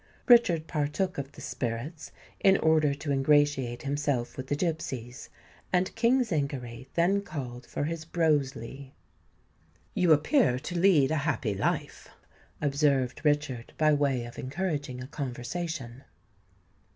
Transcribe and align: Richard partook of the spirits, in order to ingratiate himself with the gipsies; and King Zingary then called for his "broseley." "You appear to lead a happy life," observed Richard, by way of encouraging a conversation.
Richard 0.27 0.65
partook 0.65 1.19
of 1.19 1.31
the 1.33 1.41
spirits, 1.41 2.11
in 2.39 2.57
order 2.57 2.95
to 2.95 3.11
ingratiate 3.11 3.83
himself 3.83 4.35
with 4.35 4.47
the 4.47 4.55
gipsies; 4.55 5.29
and 5.71 5.93
King 5.93 6.23
Zingary 6.23 6.87
then 6.95 7.21
called 7.21 7.67
for 7.67 7.83
his 7.83 8.03
"broseley." 8.03 8.93
"You 9.93 10.11
appear 10.11 10.57
to 10.57 10.75
lead 10.79 11.11
a 11.11 11.17
happy 11.17 11.53
life," 11.53 12.07
observed 12.63 13.21
Richard, 13.23 13.73
by 13.77 13.93
way 13.93 14.25
of 14.25 14.39
encouraging 14.39 15.03
a 15.03 15.07
conversation. 15.07 16.03